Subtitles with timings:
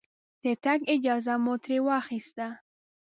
[0.43, 2.47] د تګ اجازه مو ترې واخسته.